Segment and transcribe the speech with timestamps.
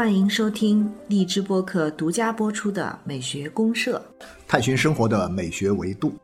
[0.00, 4.02] 欢迎收听荔枝播客独家播出的《美学公社》，
[4.48, 6.14] 探寻生活的美学维度。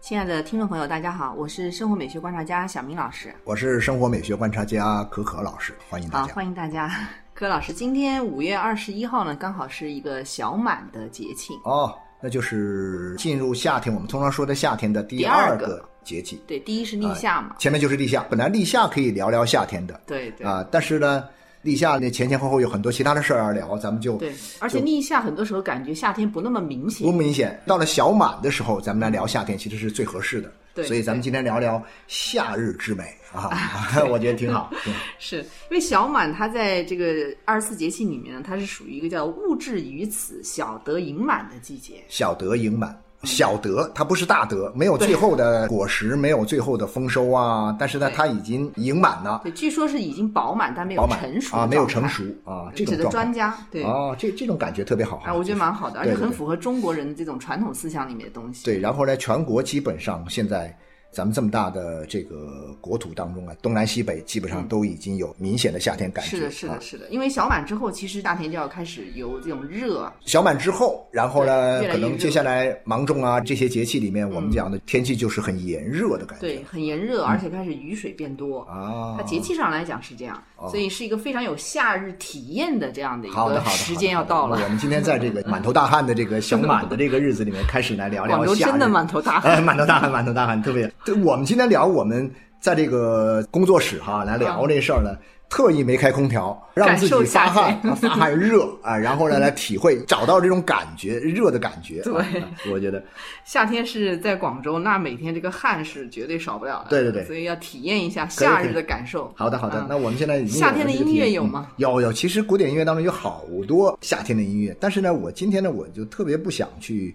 [0.00, 3.32] 亲爱的听众朋友，大家好，我是生活美学观察家小明老师。
[3.44, 6.34] 我是生活美学观察家可可老师，欢迎大好，家。
[6.34, 6.90] 欢迎大家。
[7.34, 11.56] 柯老师，今天五月二十一号呢，刚好是一个小满的节庆。
[11.62, 16.42] 哦，那就是进入夏天，我们通常说的夏天的第第二个二个节气。
[16.48, 17.54] 对，第一是立夏嘛。
[17.60, 21.24] 前面就是立夏，本来立夏可以聊聊夏天的对对啊，但是呢，
[21.62, 27.12] 立夏那前前后后有很多其他的事儿要聊，咱们就对，而且立夏很多时候感觉夏天不那么明显不。
[27.12, 27.60] 明显。
[27.66, 30.50] 到了小满的时候，咱们来聊夏天，其实是最合适的。
[30.72, 33.02] 对所以咱们今天聊聊夏日之美
[33.32, 33.50] 啊，
[34.08, 34.72] 我觉得挺好。
[35.18, 37.04] 是因为小满它在这个
[37.44, 41.94] 二十四节气里面呢，它是属于一个叫物至于此，小得盈满的季节。
[42.08, 52.00] 小得盈满，小德它不是大德，没有最后的果实，没有最后的丰收啊，但是呢，对它已经盈满了，对，据说是已经饱满，但没有成熟啊，没有成。
[52.08, 53.84] 熟啊，这种指的专家对。
[53.84, 55.18] 啊，这这种感觉特别好。
[55.18, 58.64] 啊，我觉得蛮好的，而且很符合中国人的这种传统思想里面的东西。
[58.64, 60.76] 对，然后呢，全国基本上现在
[61.12, 66.36] 咱们这么大的这个国土当中啊，东南西北基本上都已经有明显的夏天感觉。
[66.36, 76.46] 嗯是的，是啊的，是的，因为小满之后，其实大田就要开始有这种热，小满之后，然后呢可能接下来芒种啊这些节气里面，我们讲的天气就是很炎热的感觉。
[76.46, 78.60] 对，很炎热，而且开始雨水变多。
[78.62, 84.60] 啊，它节气上来讲是这样，所以是一个非常有夏日体验的这样的一个时间要到了。
[84.62, 90.90] 我们今天在这个满头大汗的这个小满的这个日子里面，开始来聊聊 真的满头大汗 哎，满头大汗，满头大汗，特别。
[91.04, 95.16] 对，我们今天聊我们在这个工作室哈来聊这事儿呢。
[95.52, 102.00] 特意没开空调，让自己感受夏发汗，发汗热啊，然后呢来体会，找到这种感觉，热的感觉。
[102.06, 103.02] 对啊我觉得
[103.44, 106.90] 夏天是在广州，那每天这个汗是绝对少不了的。
[106.90, 109.34] 对对对所以要体验一下夏日的感受。
[109.34, 109.80] 好的，好的。
[109.80, 111.66] 嗯那我们现在已经夏天的音乐有有吗？
[111.78, 117.12] 有有，其实古典音乐当中有好多夏天的音乐，但是呢，我今天呢，我就特别不想去。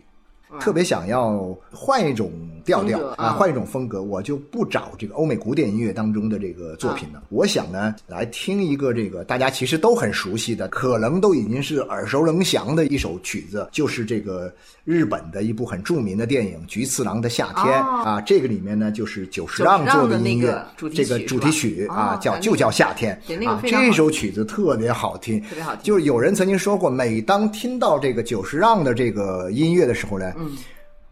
[0.60, 2.32] 特别想要换一种
[2.64, 7.22] 调调啊，换一种风格，我就不找这个欧美古典音乐当中的这个作品了。
[7.30, 14.52] 我想呢，来听一个这个大家其实都很熟悉的，可能都已经是耳熟能详的一首曲子，就是这个
[14.84, 18.22] 日本的一部很著名的电影《菊次郎的夏天》哦啊。
[18.22, 23.14] 这个里面呢，就是久石让做的音乐这个主题曲啊，叫就叫夏天
[23.46, 23.62] 啊。
[23.64, 30.52] 这首曲子特别好听，特别好听就是有人曾经说过，每当听到这个久石让的这个音乐的时候呢，嗯，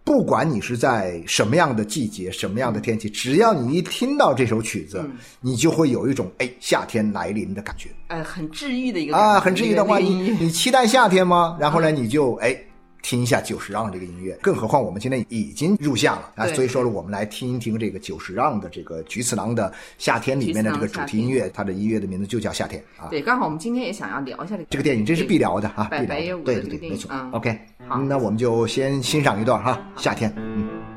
[0.03, 5.17] 不管你是在什么样的季节、什么样的天气，只要你一听到这首曲子，嗯。
[5.41, 7.89] 你就会有一种哎夏天来临的感觉。
[8.07, 11.57] 哎，很治愈的一个啊，很治愈的话，你你期待夏天吗？
[11.59, 12.55] 然后呢，你就哎。
[13.03, 23.09] 听一下久石让这个音乐，更何况我们现在已经入夏了啊，所以说呢，我们来听一听这个久石让的这个菊次郎的夏天里面的这个主题音乐，它的音乐的名字就叫夏天啊。
[23.09, 27.11] 对，刚好我们今天也想要聊一下这个这个电影真是必聊的啊，必聊的，对对对，没错。
[27.31, 30.92] OK，好那我们就先欣赏一段哈，夏天，嗯。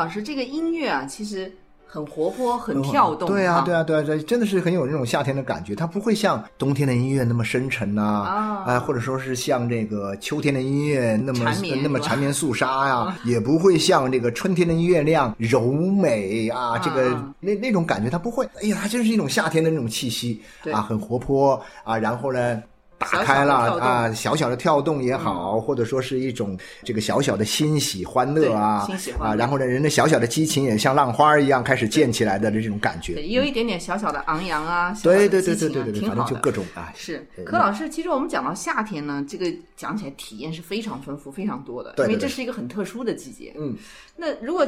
[0.00, 1.52] 老师，这个音乐啊，其实
[1.86, 3.28] 很活泼，很跳动。
[3.28, 5.74] 对啊，对啊，对啊，这真的是很有那种夏天的感觉。
[5.74, 11.52] 它不会像冬天的音乐那么深沉呐、啊啊，或者说是像这个秋天的音乐那么
[11.82, 18.48] 那么缠绵肃杀呀、也不会像这个春天的音乐那样柔美啊，这个啊那那种感觉它不会。
[18.62, 20.40] 哎呀，它就是一种夏天的那种气息
[20.72, 22.62] 啊，很活泼啊，然后呢。
[23.00, 33.14] 打开了啊，小小的跳动也好，或者说是一种这个小小的欣喜欢乐啊欣喜欢乐啊，然后呢，人的小小的激情也像浪花一样开始溅起来的这种感觉。
[33.14, 36.40] 也有一点点小小的昂扬啊，小小的对对对对对对对，反正就挺好的。
[36.40, 43.54] 各种啊，是，柯老师，其实我们讲到夏天呢，这个讲起来体验是非常丰富、非常多的，因为这是一个很特殊的季节。
[43.58, 43.74] 嗯，
[44.14, 44.66] 那如果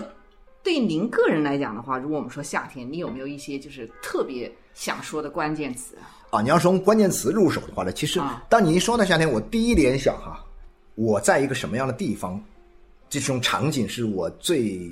[0.63, 6.09] 对您个人来讲的话，如果我们说夏天，你有没有一些就是特别想说的关键词啊？
[6.33, 8.43] 啊，你要从关键词入手的话呢，其实啊。
[8.49, 10.43] 当你一说到夏天，我第一联想哈，
[10.95, 12.43] 我在一个什么样的地方，
[13.11, 14.91] 这种场景是我最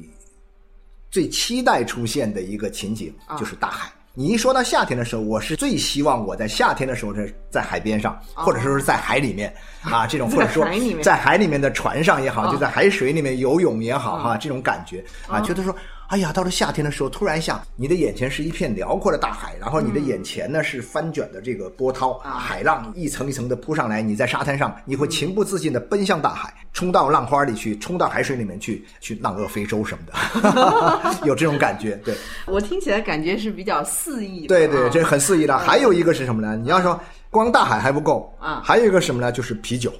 [1.10, 3.38] 最期待出现的一个情景啊。
[3.38, 3.90] 就是大海。
[4.12, 9.50] 你一说到夏天的时候，我是最希望我在夏天的时候是在海边上，或者说是在海里面
[9.80, 10.68] 啊，这种或者说哦
[11.02, 15.74] 在海里面的船上也好，哦就在海水里面游泳也好嗯哈，这种感觉啊，觉得说。
[16.10, 32.12] 哎呀，到了夏天的时候，突然一下，你的眼前是一片辽阔的大海，然后你的眼前呢是翻卷的这个波涛，啊海浪一层一层的扑上来，你在沙滩上，你会情不自禁的奔向大海，冲到浪花里去，冲到海水里面去， 去浪遏飞舟什么的， 有这种感觉，对。
[32.46, 34.48] 我听起来感觉是比较肆意的。
[34.48, 35.56] 对对，啊这很肆意的。
[35.58, 36.56] 还有一个是什么呢？
[36.56, 39.30] 你要说光大海还不够啊还有一个什么呢？
[39.30, 39.92] 就是啤酒。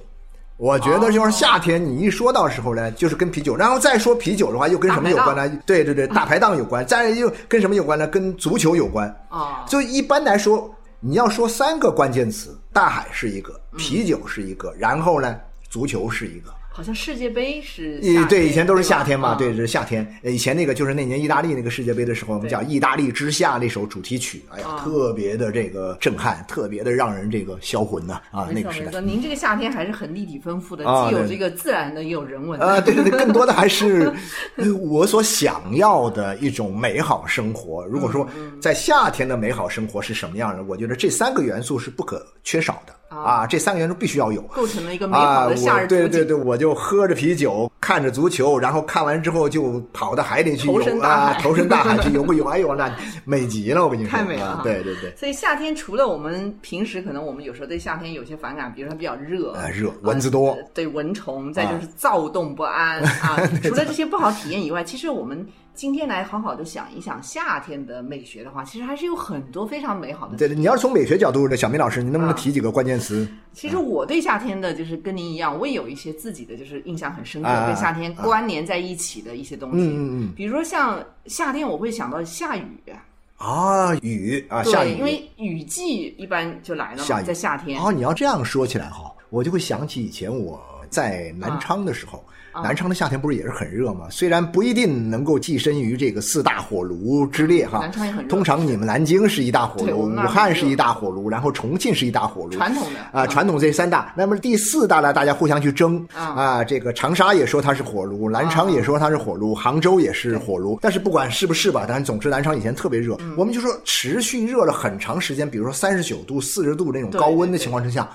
[0.61, 5.59] 我觉得就是夏天，你一说到时候呢，就是跟啤酒，然后再说啤酒的话，又跟什么有关呢？
[5.65, 8.05] 对对对，大排档有关， 再又跟什么有关呢？
[8.07, 9.09] 跟足球有关。
[9.27, 10.69] 啊就一般来说，
[10.99, 15.35] 你要说三个关键词，大海是一个，啤酒是一个，然后呢，
[15.67, 16.53] 足球是一个。
[16.73, 20.07] 好像世界杯是对，以前都是夏天嘛，对，是夏天。
[20.23, 29.01] 呃以前那个就是那年意大利那个世界杯的时候，我们对叫《意大利之夏》那首主题曲，哎呀，啊特别的这个震撼，特别的让人这个销魂呐啊，那个时代。
[29.01, 32.65] 您这个夏天还是很立体丰富的，既有这个自然的，也有人文的。
[32.65, 34.11] 啊，对对对，更多的还是
[34.55, 37.85] 呃 我所想要的一种美好生活。
[37.85, 44.41] 如果说嗯在夏天的美好生活是什么样的，我觉得这三个元素是不可缺少的啊，这三个元素必须要有。
[44.43, 46.09] 构成了一个美好的夏啊、日啊对。
[46.09, 52.89] 对对，我就喝着啤酒，看着足球，然后看完之后就跑到海里去游啊，投身大海去游个泳，哎呦，那
[53.25, 54.61] 美极了，我跟你说，太美了啊！
[54.63, 63.37] 对对对，所以夏天除了我们平时可能我们有时候对夏天有些反感，比如说它比较热，啊热蚊子多呃对蚊虫，再就是躁动不安 啊。
[63.63, 65.45] 除了这些不好体验以外，其实我们
[65.81, 70.37] 今天来好好的想一想夏天的美学的话，其实还是有很多非常美好的。
[70.37, 73.27] 对，你要是从美学角度的，小明老师，你能不能啊提几个关键词？
[73.51, 79.77] 其实我对夏天的就是跟您一样，我也有一些自己的就是印象很深刻，啊跟夏天关联在一起的一些东西。
[79.77, 82.63] 嗯嗯嗯比如说像夏天，我会想到下雨。
[83.37, 87.81] 啊，雨啊，下，雨，因为雨季一般就来了嘛，下在夏天。
[87.81, 90.61] 哦，你要这样说起来哈，我就会想起以前我
[90.91, 94.07] 在南昌的时候，啊南昌的夏天不是也是很热吗？
[94.09, 98.29] 虽然不一定能够跻身于这个四大火炉之列哈，南昌也很热。
[98.29, 104.13] 通常你们南京是一大火炉，武汉是一大火炉，然后重庆是一大火炉，传统的啊，传统这三大。
[104.17, 106.21] 那么第四大呢，大家互相去争啊。
[106.21, 110.77] 啊，这个长沙也说它是火炉，南昌也说它是火炉，杭州也是火炉。
[110.81, 113.33] 但是不管是不是吧，但是总之南昌以前特别热，嗯。
[113.37, 118.09] 我们就说持续热了很长时间，比如说三十九度、四十度那种高温的情况之下，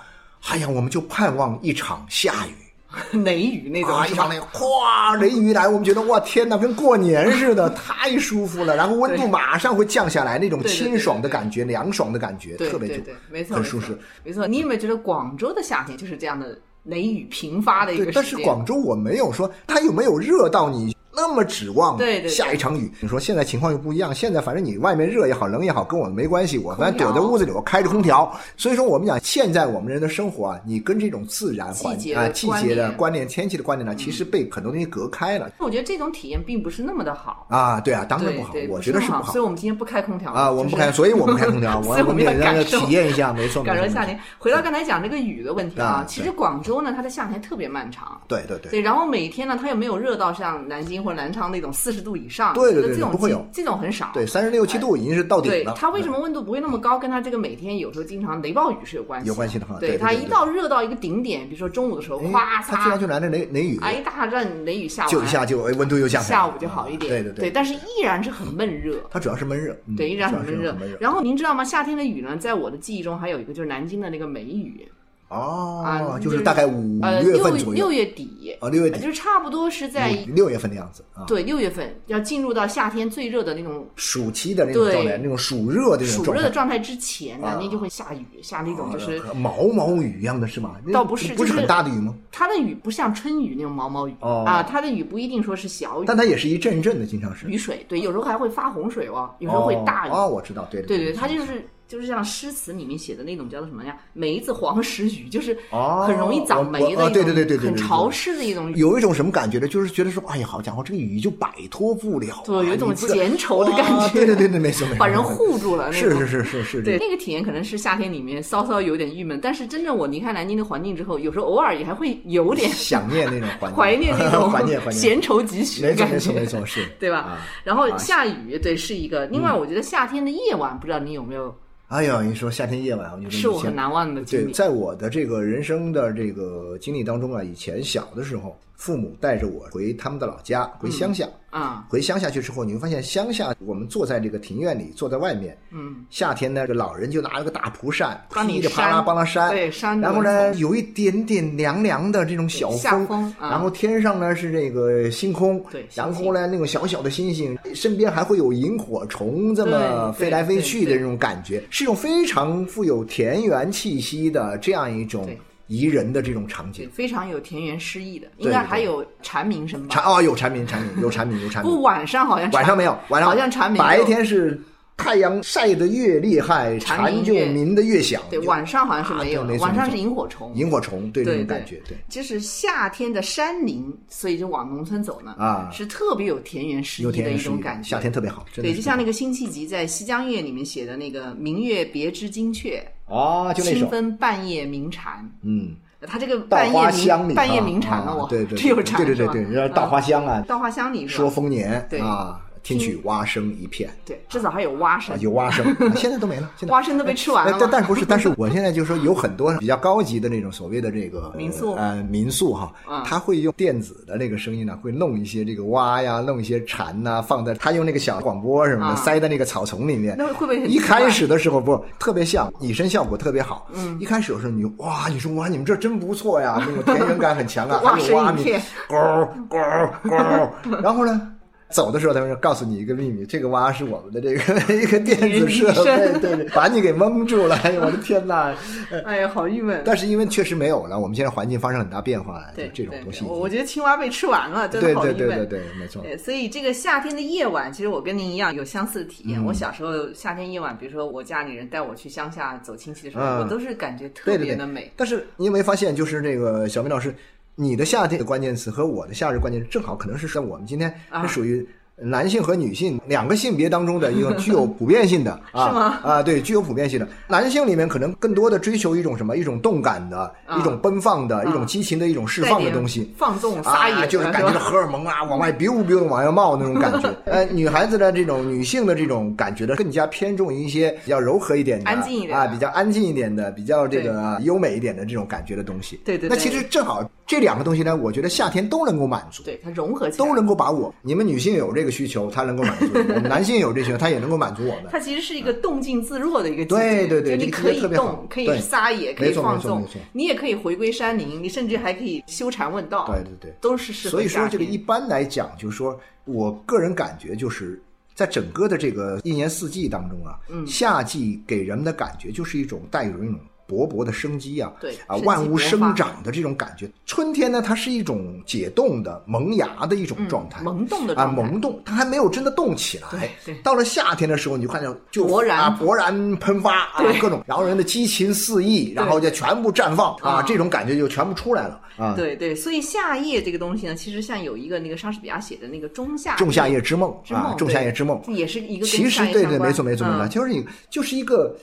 [0.48, 2.65] 哎呀，我们就盼望一场下雨。
[3.24, 4.14] 雷雨那种啊，一？
[4.14, 8.76] 场那个哗雷雨来，我们觉得哇天哪，跟过年似的， 太舒服了。
[8.76, 13.98] 然后温度马上会降下来，那种清爽的感觉，凉爽的感觉，特别就没错，很舒适。。
[14.24, 18.12] 没错，你有没有觉得广州的夏天就是这样的雷雨频发的一对个？
[18.12, 22.92] 但是广州我没有说它有没有热到你那么指望对对对下一场雨。
[23.00, 28.30] 你说现在情况又不一样，现在反正你外面热也好，冷也好，跟我没关系，我反正躲在屋子里，我开着空调。
[28.56, 37.46] 所以说我们讲现在我们人的生活啊，你跟这种自然环境啊季节的关联、天气的关联呢，其实被很多东西隔开了我觉得这种体验并不是那么的好。
[37.48, 37.80] 啊。
[37.80, 39.44] 对啊，当然不好我觉得是不好所以。
[39.44, 44.18] 我们今天不开空调啊，我们不开，所以我们不开空调， 我们要得让他感受体验一下，没错，感受夏天。
[44.38, 48.20] 回到刚才讲这个雨的问题啊啊，其实广州呢，它的夏天特别漫长。
[48.26, 54.10] 对对对，对，然后每天呢，它又没有热到像南京或者南昌那种四十度以上，对对对这种不会有这种很少。
[54.12, 55.72] 对，三十六七度已经是到顶了。
[55.72, 59.28] 对它为什么温度不会那么高，跟它这个每天有时候经常雷暴雨是有关系的。
[59.28, 67.08] 有关系的哈对对，它一到热到一个顶点，比如说中午的时候，哎哗嚓，它居然就来了雷雷雨，啊一大阵雷雨下完，就一下就哎温度又降下来了，下午就好一点。
[67.10, 68.96] 对对对，但是依然是很闷热。
[69.10, 70.98] 它主要是闷热，嗯对，依然很闷热闷热。。
[71.00, 71.62] 然后您知道吗？
[71.64, 74.88] 夏天的雨呢，在我的记忆中还有一个就是南京的那个梅雨
[75.28, 86.32] 哦啊，，就是大概五呃月六份左右，六月底啊六月底就是差不多是在六月份的样子啊，对六月份要进入到夏天最热的那种暑期的那种状态，那种暑热的那种暑。
[86.32, 90.76] 热的状态之前，啊南京就会下雨，下那种就是啊毛毛雨一样的是吗？
[90.92, 92.14] 倒不是不是很大的雨吗？
[92.30, 97.48] 它的雨不像春雨那种毛毛雨哦啊，它的雨不一定说是小雨，但它也是一阵阵的，经常是。
[97.48, 100.10] 雨水对，有时候还会发洪水哦，有时候会大雨。
[100.10, 103.96] 哦，哦我知道，对对对，对，它就是就是像诗词里面写的那种叫做什么呀？
[104.12, 108.74] 梅子黄时雨，就是哦很容易长霉的一种，对对对对对很潮湿的一种雨。
[108.76, 109.68] 有一种什么感觉呢？
[109.68, 127.18] 就是觉得说，哎呀，好家伙，这个雨就摆脱不了啊，对有一种闲愁的感觉哇对对对对，没错没错，把人护住了那种是是是是是，对，那个体验可能是夏天里面稍稍有点郁闷，但是真正我离开南京的环境之后，有时候偶尔也还会有点 想念那种环境，怀念那种怀 念怀念，闲愁几许的感觉，没错没错，是对吧？
[127.18, 129.26] 啊然后啊下雨，对，是一个。
[129.26, 131.54] 另外，我觉得夏天的夜晚，不知道你有没有，
[131.88, 141.26] 哎呀，你说夏天夜晚，我觉得以前是我很难忘的经对，在我的这个人生的这个经历当中啊，以前小的时候，父母带着我回他们的老家，回乡下。
[141.48, 153.48] 啊，回乡下去之后，你会发现乡下我们坐在这个庭院里，坐在外面，嗯，夏天呢，这老人就拿了个大蒲扇，帮你噼里啪啦扇帮他扇，对扇然后呢，有一点点凉凉的这种小风啊。
[153.48, 166.88] 然后天上呢是这个星空，对然后呢那种小小的星星，身边还会有萤火虫这么飞来飞去的这种感觉，是一种非常富有田园气息的这样一种对宜人的这种场景。
[166.92, 169.94] 非常有田园诗意的，应该还有蝉鸣声吧？
[169.94, 171.72] 蝉哦，有蝉鸣，蝉鸣，有蝉鸣，有蝉鸣。
[171.72, 174.60] 不，晚上好像晚上没有，晚上好像蝉鸣白天是
[174.96, 178.22] 太阳晒得越厉害，蝉蝉就鸣得越响。
[178.30, 180.50] 对，晚上好像是没有晚上是萤火虫。
[180.54, 181.98] 萤火虫，对这种感觉，对。
[182.08, 187.90] 就是夏天的山林，所以就往农村走呢，啊是特别有田园诗意的一种感觉。
[187.90, 195.28] 夏天特别好，对，就像那个辛弃疾在《西江月》里面写的那个“明月别枝惊鹊，哦，就那清首，风半夜鸣蝉”。
[195.42, 196.90] 嗯，他这个半夜
[197.24, 199.32] 鸣半夜鸣蝉了，我啊对对， 这有蝉是吧？
[199.32, 202.00] 对对对对，稻花香啊，稻花香里说丰年对。
[202.00, 206.72] 啊，听取蛙声一片，对，至少还有蛙声啊，，有蛙声，啊现在都没了，现在。
[206.72, 211.74] 蛙声都被吃完了哎但但不是，但是我现在就是说，有很多比较高级的那种所谓的这个民宿。
[211.74, 218.96] 呃民宿哈嗯，他会用电子的那个声音呢，会弄一些这个蛙呀，弄一些蝉呐，放在他用那个小广播什么的啊。
[218.96, 220.16] 塞在那个草丛里面。
[220.18, 223.68] 那会不会很一开始的时候不特别像，拟声效果特别好。
[223.74, 231.32] 嗯，一开始的时候你哇，你说哇，你们这真不错呀，那种田园感很强啊，蛙还有蛙鸣声一片，咕咕咕，然后呢？
[231.70, 234.40] 走的时候，他们说告诉你一个秘密，这个蛙是我们的这个
[234.74, 237.56] 一个电子设备，对对，把你给蒙住了。
[237.64, 238.54] 哎呦，我的天哪！
[239.04, 239.82] 哎呀，好郁闷。
[239.84, 245.16] 但是因为确实没有了，我们现在环境发生很大变化，对就这种东西我我觉得青蛙被吃完了，真对的好郁闷。
[245.16, 246.02] 对对对对，没错。
[246.02, 249.44] 对，所以这个夏天的夜晚，其实我跟您一样有相似的体嗯验。
[249.44, 254.90] 我小时候夏天夜晚，比如说我家里人带我去乡下走亲戚的时候，嗯我都是感觉特对对对别的美。
[254.96, 257.14] 但是你有没有发现，就是这个小明老师，
[257.56, 261.66] 你的夏天的关键词和我的夏日关键词，正好可能是在我们今天啊是属于。
[261.98, 267.08] 男性和女性两个性别当中的一个具有普遍性的 啊，是吗啊，对，具有普遍性的。
[267.26, 269.34] 男性里面可能更多的追求一种什么？
[269.34, 273.14] 一种动感的、啊一种奔放的、啊一种激情的一种释放的东西。
[273.16, 277.10] 放纵撒野啊，就是感觉到荷尔蒙啊往外 biu biu 的往外冒那种感觉。
[277.24, 285.98] 呃，女孩子的这种女性的这种感觉呢，更加偏重于一些比较柔和一点的、安静一点啊，比较安静一点的、比较这个优美一点的这种感觉的东西。
[286.04, 289.42] 对对对那其实正好这两个东西呢，我觉得夏天都能够满足。
[289.42, 294.84] 对它融合起来，都能够把我，你们女性有这个需求，它能够满足；我们男性有这需求，它也能够满足我们。
[294.90, 307.82] 它其实是一个动静自若的一个对对对你可以动，可以撒野，可以放纵你也可以回归山林，你甚至还可以修禅问道，对对对，都是适合所以说，这个一般来讲，就是说我个人感觉，就是
[308.14, 313.38] 在整个的这个一年四季当中啊，嗯夏季给人们的感觉就是一种带有一种
[313.68, 316.88] 勃勃的生机啊，啊，对啊万物生长的这种感觉。
[317.04, 323.08] 春天呢，它是一种解冻的、萌芽的一种状态，嗯萌动的啊，状态萌动，它还没有真的动起来。
[323.10, 332.14] 对对到了夏天的时候，你就看见就勃然啊，勃然喷发啊，各种，然后人的激情四溢，然后就全部绽放啊啊，这种感觉就全部出来了啊。
[332.14, 341.56] 对对，所以夏夜这个东西呢，其实像有一个那个莎士比亚写的那个《仲夏仲夏夜之梦啊，仲夏夜之梦，也是一个其实对对，没错没错没错，嗯就是你就是一个，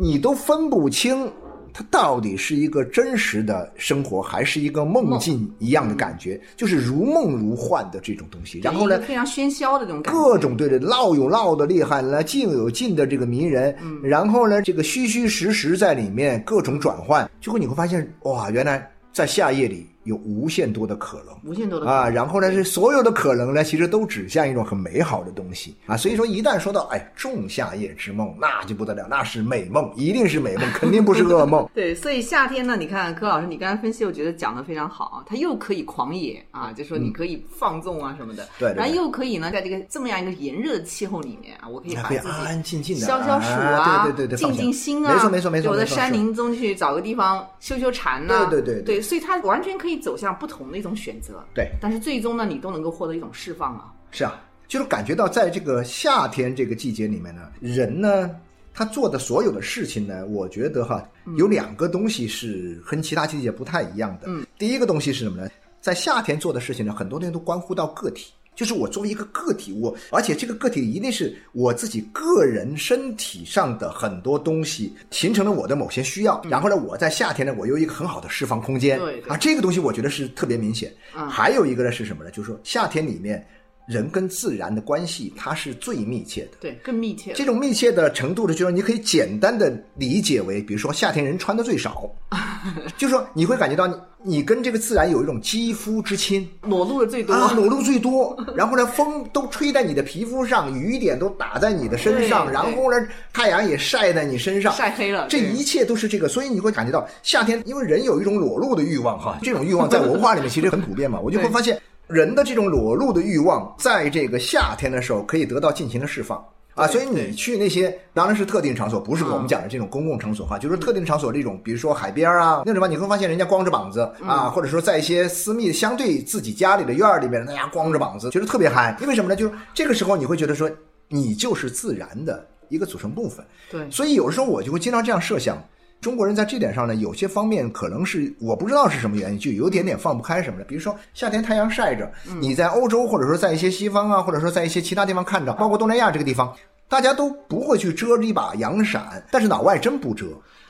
[0.00, 1.28] 你都分不清
[1.72, 8.60] 它到底是一个真实的生活，还是一个梦境一样的感觉，就是如梦如幻的这种东西。
[8.60, 21.36] 然后呢，非常喧嚣的这种感觉，各种对对，闹有闹的厉害，来静有静的这个迷人，嗯然后呢，这个虚虚实实在里面各种转换，最后你会发现，哇，原来在夏夜里有无限多的可能。
[21.44, 25.96] 无限多的啊，然后呢，这所有的可能呢，其实都指向一种很美好的东西啊。
[25.96, 31.68] 所以说，一旦说到哎仲夏夜之梦，那就不得了，那是美梦，一定是美梦，肯定不是噩梦。
[31.74, 35.24] 对，所以夏天呢，你看柯老师，你刚才分析，我觉得讲的非常好啊。
[35.26, 51.44] 它又可以狂野啊，就说你可以放纵啊什么的，嗯对对对然后又可以呢，在这个这么样一个炎热的气候里面啊，我可以把可以自己安安静静的消消暑啊对对对对静静心啊，没错没错没错就我在山林中去找个地方修修禅呐、对对对对对，所以它完全可以走向不同的一种选择。
[51.54, 53.92] 对，但是最终呢，你都能够获得一种释放啊。
[54.10, 58.30] 是啊，就是感觉到在这个夏天这个季节里面呢，人呢。
[58.74, 61.02] 他做的所有的事情呢，我觉得哈，
[61.36, 64.28] 有两个东西是跟其他季节不太一样的。
[64.28, 65.50] 嗯，第一个东西是什么呢？
[65.80, 68.32] 在夏天做的事情呢，很多东西都关乎到个体。
[68.58, 79.00] 就是我作为一个个体，我而且这个个体一定是我自己个人身体上的很多东西形成了我的某些需要，然后呢，我在夏天呢，我有一个很好的释放空间。
[79.28, 80.92] 啊，这个东西我觉得是特别明显。
[81.16, 82.32] 嗯还有一个呢是什么呢？
[82.32, 83.46] 就是说夏天里面
[83.88, 86.50] 人跟自然的关系它是最密切的。
[86.60, 87.32] 对，更密切。
[87.32, 92.08] 这种密切的程度呢，就是你可以简单的理解为，比如说夏天人穿的最少，
[92.98, 98.36] 就是说你会感觉到你你跟这个自然有一种肌肤之亲，裸露的最多，啊，裸露最多。
[98.54, 105.26] 然后呢，风都吹在你的皮肤上，雨点都打在你的身上，然后呢，太阳也晒在你身上，晒黑了。
[105.30, 116.42] 这一切都是这个，所以你会感觉到夏天，因为人有一种裸露的欲望哈，这种欲望在文化里面其实很普遍嘛，我就会发现人的这种裸露的欲望，在这个夏天的时候可以得到尽情的释放。
[116.74, 128.96] 啊，所以你去那些当然是特定场所，不是我们讲的这种公共场所哈，就是特定场所这种，比如说海边啊那什么，你会发现人家光着膀子啊，或者说在一些私密相对自己家里的院儿里面，大家光着膀子，觉得特别嗨。
[129.00, 129.34] 因为什么呢？
[129.34, 130.70] 就是这个时候你会觉得说，
[131.08, 133.44] 你就是自然的一个组成部分。
[133.68, 135.60] 对所以有的时候我就会经常这样设想，
[136.00, 140.64] 中国人在这点上呢，有些方面可能是我不知道是什么原因，就有点点放不开什么的。
[140.64, 146.54] 比如说夏天太阳晒着，你在欧洲或者说在一些西方啊，或者说在一些其他地方看着，包括东南亚这个地方，
[146.88, 150.26] 大家都不会去遮着一把阳伞，但是老外真不遮，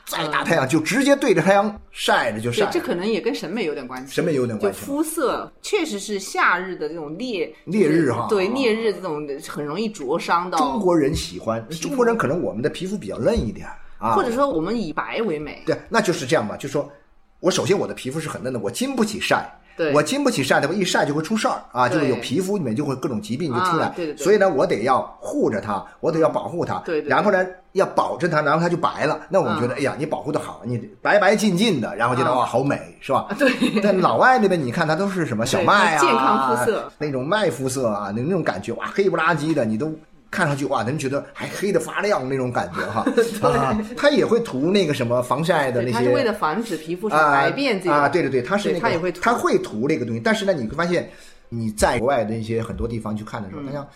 [0.07, 2.73] 再大太阳就直接对着太阳晒着就晒对，。
[2.73, 4.15] 这可能也跟审美有点关系。
[4.15, 13.67] 审美有点关系就肤色确实是夏日的这种烈烈日哈对烈日这种很容易灼伤到中国人喜欢，中国人可能我们的皮肤比较嫩一点
[13.99, 15.61] 啊，或者说我们以白为美。
[15.65, 16.89] 对，那就是这样吧，就说
[17.39, 19.47] 我首先我的皮肤是很嫩的，我经不起晒。
[19.77, 23.85] 对我经不起晒的，我一晒就会出事儿啊，就是有皮肤里面就会各种疾病就出来。
[23.85, 26.79] 啊对对对所以呢，我得要护着它，我得要保护它。
[26.79, 29.21] 对对对然后呢，要保证它，然后它就白了。
[29.29, 33.27] 那我们觉得，嗯哎呀，你保护的好，你白白净净的，然后觉得啊哇，好美，是吧？
[33.39, 33.49] 对
[33.81, 39.89] 但老外那边你看，它都是什么小麦啊，健康肤色那种麦肤色啊，那那种感觉哇，黑不拉几的，你都。
[40.31, 43.05] 看上去哇，人觉得还黑的发亮那种感觉哈，
[43.49, 49.21] 啊，他也会涂那个什么防晒的那对，些，他是为了防止皮肤是啊白变这个啊，对对对，他是那个，对它也会涂。
[49.21, 51.09] 它会涂那个东西，但是呢，你会发现
[51.49, 53.65] 你在国外的一些很多地方去看的时候，嗯。
[53.65, 53.87] 好像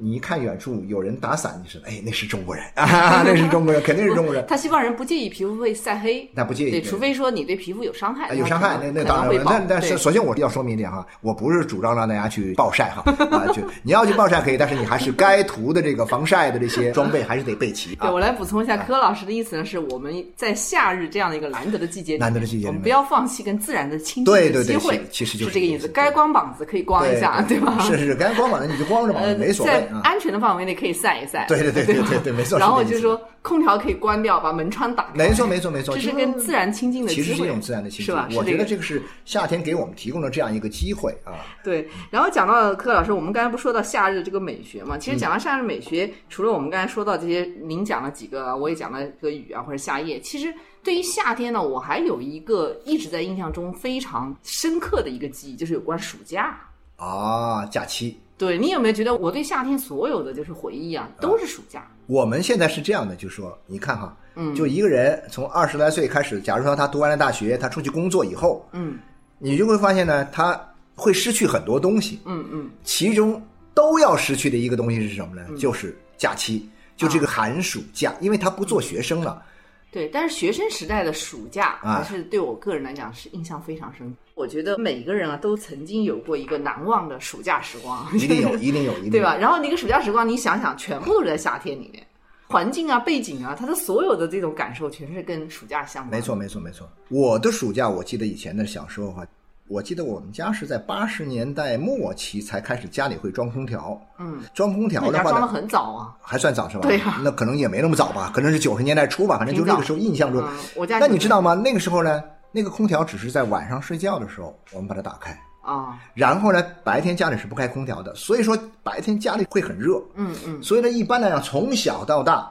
[0.00, 4.44] 你一看远处有人打伞，你说哎，那是中国人啊，那是中国人，肯定是中国人。
[4.48, 9.32] 他西方人不介意皮肤会晒黑，那不介意对，除非说你对皮肤有伤害，啊有伤害，那那当然了。
[9.32, 18.10] 能会保但但是，首先我要说明一点哈，我不是主张让大家去暴晒哈啊，就你要去暴晒可以，但是你还是该涂的这个防晒的这些装备还是得备齐啊对。
[18.10, 25.88] 我来补充一下，柯老师的意思呢，是我们在夏日这样的一个难得的季节，难得的季节我们不要放弃跟自然的亲近对对对的机会，其其实就是这个意思。
[25.88, 27.78] 该光膀子可以光一下，对吧？
[27.80, 30.00] 是是，该光膀子你就光着膀呃子，没，所谓在啊。
[30.04, 38.28] 安全的范围内可以晒一晒，对对对对对对没错 然后就是说，空调可以关掉，把门窗打开，没错，没错，没错，这是跟自然亲近的机会，其实是一种自然的亲近是吧？。
[38.34, 41.32] 我觉得这个是夏天给我们提供了这样一个机会啊。
[41.62, 44.98] 对，然后讲到柯老师，我们刚才不说到夏日这个美学嘛？
[44.98, 50.20] 其实讲到夏日美学，除了我们刚才说到这些，您讲了几个，我也讲了这个雨啊或者夏夜。
[50.20, 56.58] 其实对于夏天呢，我还有一个一直在印象中非常深刻的一个记忆，就是有关暑假。
[56.96, 61.86] 啊，假期，对你有没有觉得我对夏天所有的就是回忆啊，都是暑假？
[62.06, 68.98] 我们现在是这样的，就说你看哈，嗯就一个人从二十来岁开始，假如说他读完了大学，他出去工作以后，嗯
[69.38, 70.58] 你就会发现呢，他
[70.94, 73.42] 会失去很多东西，嗯嗯，其中
[73.74, 75.42] 都要失去的一个东西是什么呢？
[75.58, 79.42] 就是假期，就这个寒暑假，因为他不做学生了。
[79.90, 80.08] 对。
[80.08, 84.14] 但是学生时代的暑假啊还是对我个人来讲是印象非常深。
[84.34, 89.36] 我觉得每个人啊都曾经有过一个难忘的暑假时光，一定有，一定有， 一定有对吧？？
[89.36, 92.06] 然后那个暑假时光，你想想，全部都是在夏天里面，
[92.46, 96.12] 环境啊、背景啊，它的所有的这种感受，全是跟暑假相关。
[96.12, 96.88] 没错，，没错，没错。
[97.08, 99.26] 我的暑假，我记得以前的小时候哈，
[99.68, 104.00] 我记得我们家是在八十年代末期才开始家里会装空调。
[104.18, 106.16] 嗯，装空调的话装的很早啊。
[106.22, 106.82] 还算早是吧？
[106.82, 110.42] 对呀那可能也没那么早吧，可能是九十年代初吧，反正就那个时候印象中。
[110.42, 111.54] 嗯，我家那你知道吗？
[111.54, 115.98] 那个时候呢，那个空调只是在晚上睡觉的时候我们把它打开，啊？
[116.14, 120.02] 然后呢，白天家里是不开空调的，所以说白天家里会很热。
[120.14, 122.50] 嗯嗯，所以呢，一般来讲，从小到大，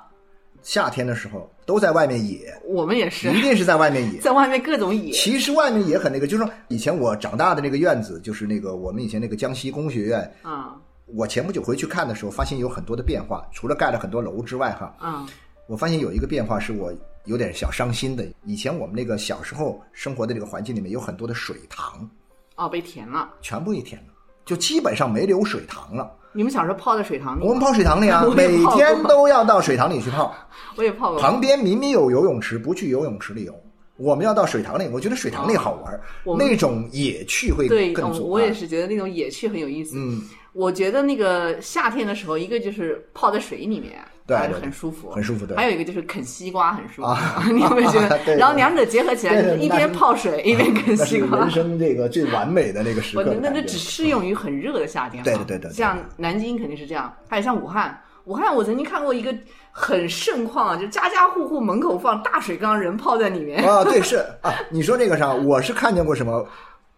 [0.67, 4.19] 夏天的时候都在外面野，我们也是一定是在外面野。
[4.19, 5.13] 在外面各种野。
[5.13, 10.29] 其实外面也很那个，就是说以前我长大的那个院子，就是那个我们以前那个江西工学院。
[10.41, 10.75] 啊
[11.15, 15.25] 我前不久回去看的时候，发现有很多的变化，除了盖了很多楼之外，哈，啊
[15.67, 18.27] 我发现有一个变化是我有点小伤心的。
[18.43, 22.09] 以前我们那个小时候生活的这个环境里面有很多的水塘，
[22.57, 23.29] 哦，被填了。
[23.41, 26.11] 全部给填了，就基本上没留水塘了。
[26.37, 27.43] 你们小时候泡在水塘里？
[27.43, 30.31] 我们泡水塘里啊 每天都要到水塘里去泡。
[30.77, 31.19] 我也泡过。
[31.19, 33.53] 旁边明明有游泳池，不去游泳池里游。
[33.95, 38.27] 我们要到水塘里，我觉得水塘里好玩，哦那种野趣会，更足。
[38.27, 39.95] 嗯我也，是觉得那种野趣很有意思。
[39.97, 40.21] 嗯，
[40.53, 43.93] 我觉得那个夏天的时候，一个就是泡在水里面，
[44.27, 48.19] 对对很舒服，很舒服对还有一个就是啃西瓜很舒服，啊 你有没有觉得？
[48.35, 51.49] 然后两者结合起来，就是一边泡水一边啃 西瓜人。
[51.49, 53.33] 生这个最完美的那个时我刻。
[53.41, 55.29] 那那只适用于很热的夏天哈。
[55.29, 59.33] 对对对对对像南京肯定是这样，还有像武汉，武汉我曾经看过一个
[59.71, 63.63] 很盛况啊，就家家户户门口放大水缸，人泡在里面。
[63.63, 65.33] 啊，对，是啊，你说这个啥？
[65.33, 66.45] 我是看见过什么？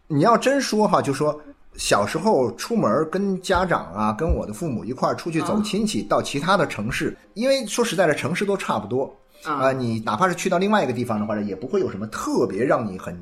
[0.07, 1.39] 你要真说哈，就说
[1.79, 9.11] 小时候出门跟家长啊，跟我的父母一块儿出去走亲戚，到其他的城市，因为说实在的，城市都差不多
[9.43, 13.17] 啊、你哪怕是去到另外一个地方的话呢，也不会有什么特别让你很。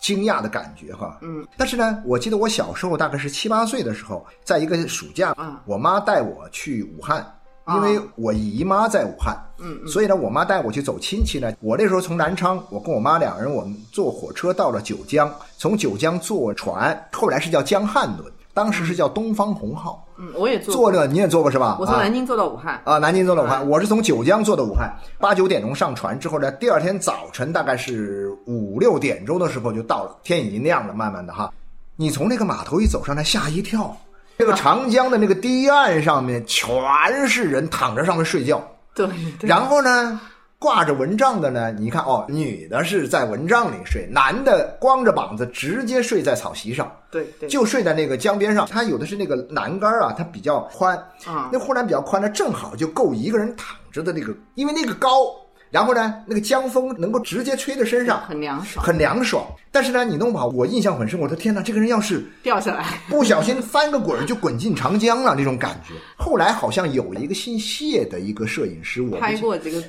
[0.00, 5.60] 惊讶的感觉哈，嗯，但是呢，我记得我小时候大概是七八岁的时候，在一个暑假，啊。
[5.66, 7.26] 我妈带我去武汉，
[7.74, 11.52] 因为我姨妈在武汉，嗯所以呢，我妈带我去走亲戚呢。
[11.60, 20.04] 我那时候从南昌，我跟我妈两人，我们坐火车到了九江，从九江坐船，后来是叫江汉轮，当时是叫东方红号。
[20.16, 21.66] 嗯，我也坐过，坐着你也坐过是吧？
[21.66, 22.80] 啊我从南京坐到武汉。
[22.84, 31.52] 啊，南京坐到武汉，嗯我是从九江坐到武汉，八九点钟上船之后呢，第二天早晨大概是五六点钟的时候就到了，天已经亮了，慢慢的哈，
[31.96, 33.96] 你从那个码头一走上来，吓一跳，
[34.38, 38.62] 这个长江的那个堤岸上面全是人躺着上面睡觉，
[38.94, 39.08] 对
[39.40, 40.20] 对，然后呢，
[40.60, 48.64] 挂着蚊帐的呢，你看哦，女的是在蚊帐里睡，男的光着膀子直接睡在草席上，对对，就睡在那个江边上。
[48.70, 50.96] 它有的是那个栏杆啊，它比较宽，
[51.26, 51.50] 啊。
[51.52, 55.26] 那护栏比较宽呢，正好就够一个人躺着的那个，因为那个高，
[55.70, 59.46] 然后呢，那个江风能够直接吹在身上，很凉爽，很凉爽。
[59.70, 62.84] 但是呢，你弄不好，我印象很深，我的天哪，这个人要是掉下来。
[63.08, 65.94] 不小心翻个滚儿就滚进长江了，那种感觉。
[66.16, 69.82] 后来好像有一个姓谢的一个摄影师，我拍过这个，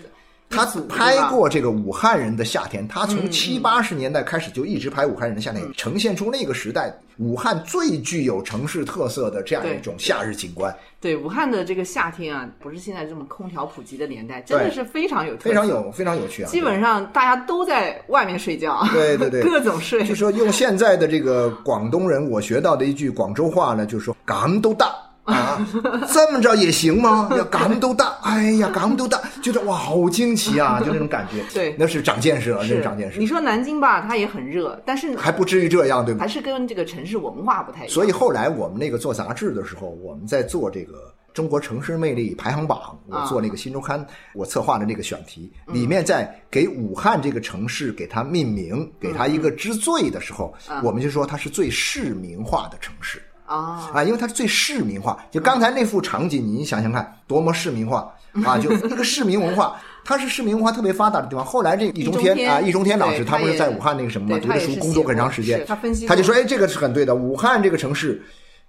[0.50, 16.50] 他拍过这个武汉人的夏天，他从嗯七八十年代开始就一直拍武汉人的夏天，呈现出那个时代武汉最具有城市特色的这样一种夏日景观，对武汉的这个夏天啊，不是现在这么空调普及的年代，真的是非常有非常有非常有趣啊。
[16.50, 20.16] 基本上大家都在外面睡觉，对对对 各种睡就。
[20.16, 24.94] 说用现在的这个广东人，我学到的一句广州话呢，就是说“港都大”。
[25.30, 25.68] 啊，
[26.12, 27.30] 这么着也行吗？
[27.38, 31.44] 要港都大，哎呀，港都大，觉得哇，好惊奇啊， 就那种感觉。
[31.54, 36.22] 对那是长见识了，那是是长见识你，说南京吧，它也很热，但是还不至于这样，对吧？
[36.22, 37.90] 还是跟这个城市文化不太一样。
[37.90, 53.22] 所以后来我们那个做杂志的时候，我们在做这个中国城市魅力排行榜，我做那个新周刊，我策划的那个选题，里面在给武汉这个城市给它命名，给它一个之最的时候，我们就说它是最市民化的城市。
[53.50, 55.18] 啊，啊，因为它是最市民化。
[55.32, 58.14] 就刚才那幅场景，你想想看，多么市民化
[58.46, 58.58] 啊！
[58.58, 61.44] 就那个市民文化，它是市民文化特别发达的地方。
[61.44, 68.22] 后来这易中天啊，易中天老师他不是在武汉那个什么嘛，读的书工作很长时间，他分析他就说，哎，这个是很对的，武汉这个城市。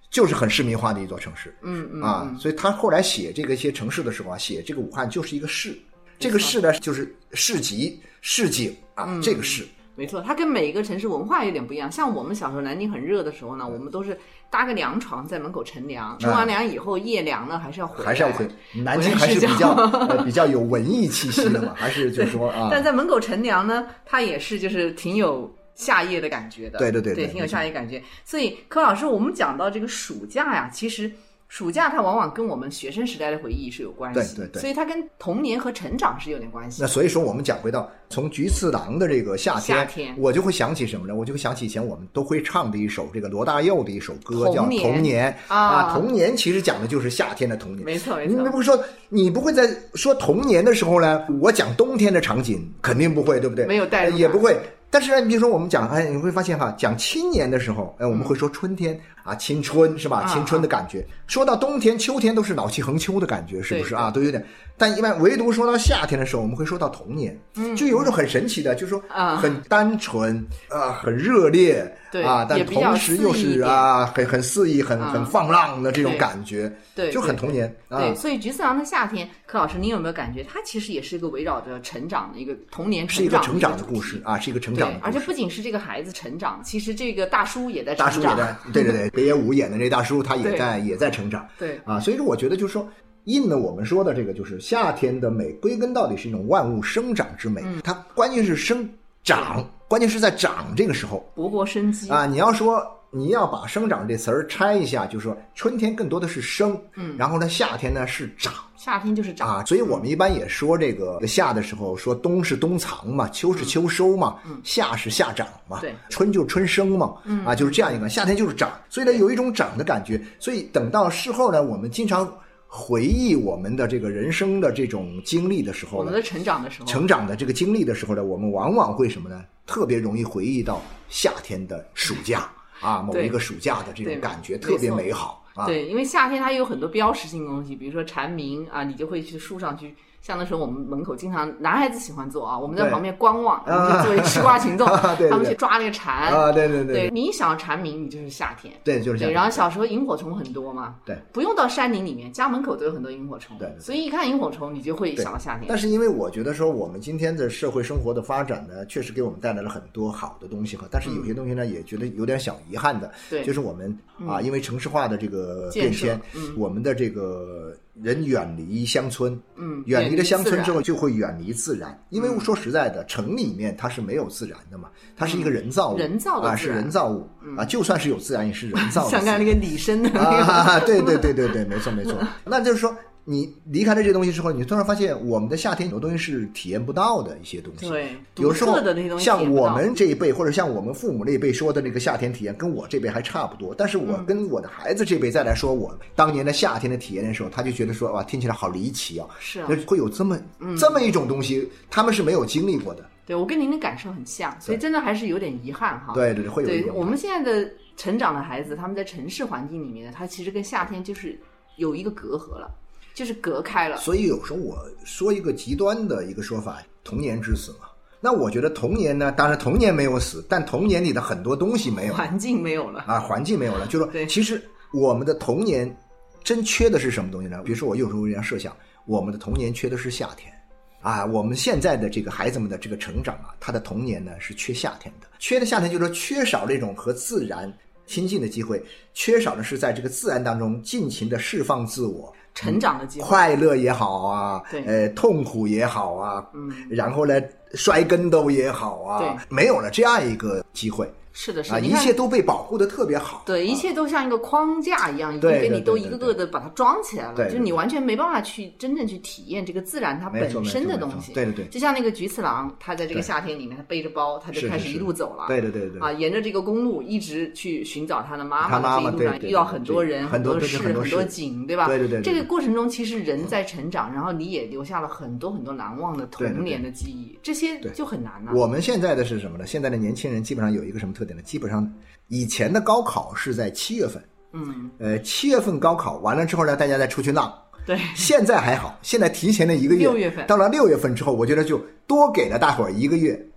[0.09, 5.73] 就是很市民化的一座城市，嗯嗯啊，所以他后来写这个一些城市的时候啊，写这个武汉就是一个市，
[6.19, 11.91] 这个市呢就是市集、市井啊，嗯这个市，没错，它跟每一个城市文化有点不一样。
[11.91, 14.17] 像我们小时候南京很热的时候呢，我们都是
[14.49, 18.47] 搭个凉床在门口乘凉，乘完凉以后夜凉呢还是要回来，还是要回
[18.83, 26.79] 南京还是比较呃比较有 文艺气息的嘛，还是就是说啊，但在门口乘凉呢，它也是就是挺有夏夜的感觉的。
[26.79, 28.01] 对对对对挺有夏夜感觉。
[28.23, 31.11] 所以柯老师，我们讲到这个暑假呀，其实。
[31.51, 36.87] 暑假它往往跟我们学生时代的回忆是有关系，对对对所以它跟童年和成长是有点关系那。
[36.87, 41.13] 所以说，我们讲回到从菊次郎的这个夏天，夏天我就会想起什么呢？
[41.13, 47.83] 我就会想起以前我们都会唱的一首这个罗大佑的一首歌，叫《童年啊童年其实讲的就是夏天的童年。
[47.83, 51.27] 没错没错你不会说你不会在说童年的时候呢？
[51.41, 53.65] 我讲冬天的场景肯定不会，对不对？
[53.65, 54.57] 没有代入感也不会。
[54.93, 60.21] 但是呢，你比如说我们讲，哎，你会发现哈，讲青年的时候，哎，我们会说春天啊，青春是吧？
[60.21, 61.05] 啊青春的感觉。
[61.27, 64.11] 说到冬天、秋天，都是老气横秋的感觉，是不是啊？
[64.11, 64.45] 都有点。
[64.77, 67.39] 但一般唯独说到夏天的时候，我们会说到童年，
[67.75, 77.99] 就有一种很神奇的，就是说啊很单纯啊，很热烈对啊，但同时又是啊，很很肆意、很啊很放浪的这种感觉，对就很童年啊。
[77.99, 84.19] 对，所以《菊次郎的夏天》，柯老师，您有没有感觉，它其实也是一个围绕着成长的一个童年是一个成长的的故事。
[84.25, 85.21] 啊，是一个成长的，故对而且。
[85.21, 88.07] 不仅是这个孩子成长，其实这个大叔也在成长。
[88.09, 91.99] 大叔也在， 对对对，北野武演的这大叔，他也在也在成长对啊。
[91.99, 92.87] 所以说，我觉得就是说，
[93.25, 97.61] 印的我们说的这个，就是夏天的美，归根到底是一种万物生长之美。
[97.65, 98.89] 嗯它关键是生
[99.23, 102.25] 长，关键是在长这个时候勃勃生机啊。
[102.25, 108.53] 你要说你要把生长这词儿拆一下，就是说春天更多的是生，嗯然后呢夏天呢是长。
[108.83, 109.47] 夏天就是长。
[109.47, 115.93] 啊，所以我们一般也说这个夏的时候说冬是冬藏嘛，秋是秋收嘛，夏是夏长嘛，对。
[116.09, 117.45] 春就是春生嘛，嗯。
[117.45, 122.27] 啊，就是这样一个，夏天就是长，所以呢有一种长的感觉，所以等到事后呢，我们经常
[122.65, 129.43] 回忆我们的这个人生的这种经历的时候呢我们的，成长的时候，成长的这个经历的时候呢，我们往往会什么呢？
[129.67, 139.95] 特别容易回忆到夏天的暑假啊，某一个暑假的这种感觉特别美好对，因为夏天它有很多标识性的东西，比如说蝉鸣啊，你就会去树上去。
[140.21, 144.87] 像那时候我们门口经常男孩子喜欢做啊，我们在旁边观望，我们就作为吃瓜群众，
[145.29, 146.31] 他们去抓那个蝉。
[146.31, 148.71] 啊，对对对，你一想到蝉鸣，你就是夏天。
[148.83, 149.41] 对，就是这对，样。
[149.41, 155.65] 然后小时候萤火虫很多嘛，对，不用到山林里面，家门口都有很多萤火虫，对所以一看萤火虫，你就会想到夏天。
[155.67, 160.85] 但是因为我觉得说，我们今天的社会生活的发展呢，确实给我们带来了很多好的东西哈。
[160.91, 171.97] 但是有些东西呢，也觉得有点小遗憾的，嗯对就是我们啊，因为城市化的这个变迁，嗯我们的这个人远离乡村，嗯，远离了乡村之后，就会远离自然。
[172.09, 179.23] 因为嗯说实在的，城里面它是没有自然的嘛，它是一个人造物，人造的啊，是人造物啊，就算是有自然，也是人造的自然。
[179.23, 182.17] 像刚那个李生的那个，啊，对对对对对，没错没错。
[182.43, 187.87] 那就是说，你离开了这些东西之后，你突然发现，我们的夏天有东西是体验不到的一些东西。
[187.87, 188.77] 对，有时候
[189.19, 193.75] 像我们这一辈，或者像我们父母那一辈说的那个夏天体验，跟我这辈还差不多。
[193.75, 200.39] 但是我嗯跟我的孩子这辈再来说我当年的夏天的体验的时候，他就觉得说哇，听起来好离奇啊，是啊会有这么
[200.77, 203.05] 这么一种东西，他们是没有经历过的。
[203.25, 206.13] 对我跟您的感受很像，所以真的还是有点遗憾哈。
[206.13, 211.39] 对对对，会有对我们现在的成长的孩子，他们在城市环境里面，他其实跟夏天就是
[211.77, 212.69] 有一个隔阂了，
[213.13, 213.97] 就是隔开了。
[213.97, 217.89] 所以有时候我说一个极端的一个说法，童年之死嘛。
[218.19, 223.87] 那我觉得童年呢，当然童年没有死，但童年里的很多东西没有环境没有了，啊，环境没有了。
[223.87, 224.61] 就说其实
[224.93, 225.95] 我们的童年
[226.43, 227.61] 真缺的是什么东西呢？
[227.63, 230.53] 比如说我有时候这样设想，我们的童年缺的是夏天。
[231.01, 237.73] 啊，我们现在的这个孩子们的这个成长啊，他的童年呢是缺夏天的，缺的夏天就是说缺少这种和自然
[238.05, 238.79] 亲近的机会，
[239.13, 243.27] 缺少的是在这个自然当中尽情的释放自我，成长的机会。
[243.27, 247.41] 快乐也好啊，对呃，痛苦也好啊，嗯，然后呢，
[247.73, 261.31] 摔跟头也好啊，对没有了这样一个机会是的，是啊，的，你一切都被保护的特别好，对，一切都像一个框架一样，已经对给你都一个个的把它装起来了，就是你完全没办法去真正去体验这个自然它本身的东西。
[261.31, 265.45] 对对对就像那个菊次郎，他在这个夏天里面，他背着包，他就开始一路走了。
[265.47, 271.87] 对对对对啊，沿着这个公路一直去寻找他的妈他妈一路上对对对遇到很多人、很多事、很多景，对吧？
[271.87, 278.53] 对对对对这个过程中，其实人在成长，然后你也留下了很多很多难忘的童年的记忆，这些就很难了。
[278.53, 279.65] 我们现在的是什么呢？
[279.65, 281.41] 现在的年轻人基本上有一个什么特点呢？
[281.43, 281.91] 基本上
[282.27, 287.53] 以前的高考是在七月份，嗯，呃，七月份高考完了之后呢，大家再出去浪。
[287.85, 293.47] 对， 现在还好，现在提前了一个月，六月份到了六月份之后，我觉得就多给了大伙儿一个月。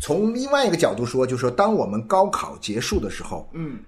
[0.00, 3.78] 从另外一个角度说，就是说，当我们高考结束的时候，嗯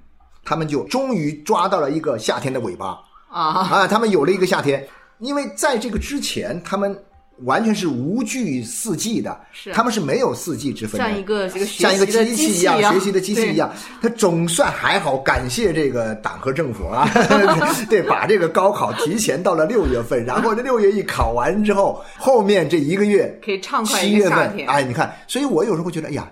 [0.46, 2.98] 他们就终于抓到了一个夏天的尾巴。
[3.28, 3.86] 啊，啊！
[3.86, 4.86] 他们有了一个夏天，
[5.18, 6.96] 因为在这个之前，他们
[7.44, 9.70] 完全是无惧四季的，是。
[9.72, 17.06] 他们是没有四季之分的，像一个这个像一个习机器一样，学习的机器一样，他总算还好，感谢这个党和政府啊，
[17.90, 24.68] 对，把这个高考提前到了六月份，然后这六月一考完之后，后面这一个月可以畅快七月份，一个夏天。
[24.68, 26.26] 哎，你看，所以我有时候会觉得，哎呀，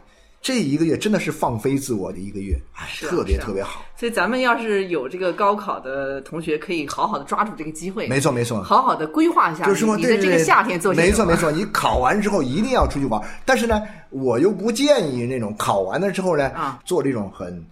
[0.44, 8.62] 这一个月真的是放飞自我的一个月，哎，啊特别特别好，所以咱们要是有这个高考的同学，可以好好的抓住这个机会，没错没错。
[8.62, 16.78] 好好的规划一下就是说，你对对对，的这个夏天做没错没错，你考完之后一定要出去玩，但是呢，我又不建议那种考完了之后呢，啊。
[16.84, 17.64] 做这种很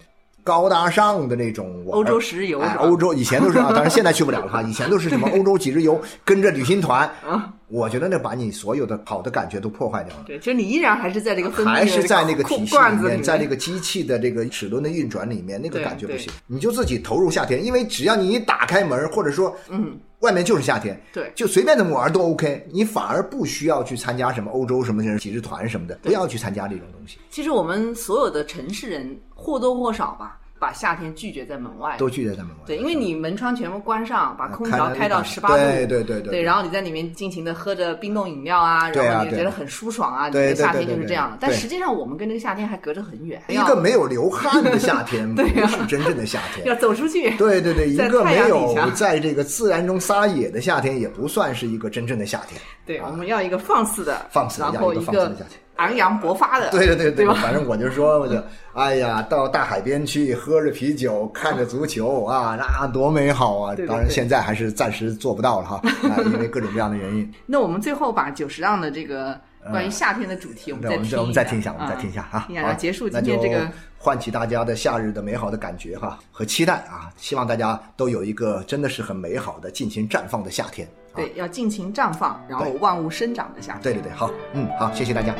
[0.43, 10.25] 高大上的那种玩欧洲十日游哎欧洲以前都是啊，当然现在去不了了哈，以前都是什么 欧洲几日游，跟着旅行团啊，我觉得那把你所有的好的感觉都破坏掉了。
[10.27, 16.31] 对，其实你依然还是在这个还是在那个体系里面，在那个机器的这个齿轮的运转里面，那个感觉不行。
[16.45, 22.63] 你就自己投入夏天，因为只要你一打开门，或者说，嗯，外面就是夏天，对就随便怎么玩都 OK。
[22.71, 31.97] 你反而不需要去参加什么欧洲什么几日团什么的，不要去参加这种东西，其实我们所有的城市人或多或少吧，把夏天拒绝在门外。
[31.97, 32.63] 都拒绝在门外。
[32.65, 41.37] 对，因为你门窗全部关上，把空调开开到十八度，对对对对对，然后你在里面尽情的喝着冰冻饮料啊，对啊对然后你觉得很舒爽啊，你的夏天就是这样的。
[41.41, 46.65] 但实际上，我们跟这个夏天还隔着很远，一个没有流汗的夏天， 不是真正的夏天。
[46.69, 47.29] 要走出去。
[47.37, 52.61] 对对对，一个没有在这个自然中撒野的夏天，也不算是一个真正的夏天。
[52.85, 57.33] 对，我们要一个放肆的，放肆的然后要一个放肆的夏天昂扬勃发的，对对对对吧？
[57.35, 58.41] 反正我就说，我就
[58.73, 63.75] 哎呀，到大海边去喝着啤酒，看着足球啊，那多美好啊！
[63.87, 67.31] 当然现在还是暂时做不到了哈， 啊，因为各种各样的原因。
[67.45, 69.39] 那我们最后把久石让的这个
[69.71, 72.55] 关于夏天的主题，我们我们再听一下，我们再听一下，我们再听一下啊。
[72.55, 73.71] 听一下，好然后结束那就今天这个。
[74.03, 77.09] 唤起大家的夏日的美好的感觉哈和期待啊！
[77.15, 80.85] 希望大家都有一个真的是很美好的、尽情绽放的夏天。
[81.13, 83.81] 啊、对，要尽情绽放，然后万物生长的夏天。
[83.81, 85.33] 对对对，好，嗯，好，谢谢大家。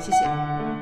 [0.00, 0.73] 谢谢。